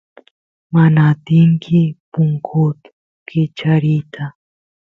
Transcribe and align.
mana 0.73 0.99
atinki 1.11 1.79
punkut 2.11 2.79
kichariyta 3.27 4.23